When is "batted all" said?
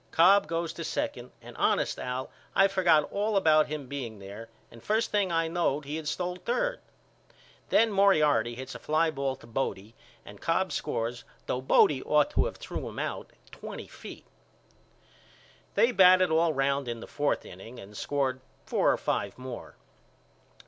15.91-16.51